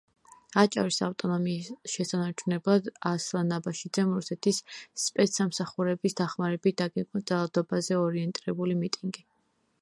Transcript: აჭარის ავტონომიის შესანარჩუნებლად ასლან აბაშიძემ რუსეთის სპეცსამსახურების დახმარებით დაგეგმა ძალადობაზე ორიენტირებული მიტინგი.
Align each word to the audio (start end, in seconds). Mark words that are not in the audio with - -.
აჭარის 0.59 0.95
ავტონომიის 1.07 1.67
შესანარჩუნებლად 1.95 2.89
ასლან 3.09 3.53
აბაშიძემ 3.57 4.15
რუსეთის 4.15 4.63
სპეცსამსახურების 5.03 6.19
დახმარებით 6.23 6.81
დაგეგმა 6.83 7.23
ძალადობაზე 7.35 8.01
ორიენტირებული 8.01 8.81
მიტინგი. 8.83 9.27